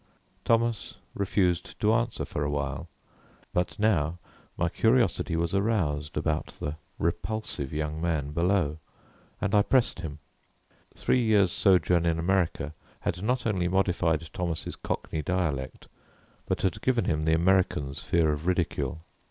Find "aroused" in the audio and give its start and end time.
5.53-6.17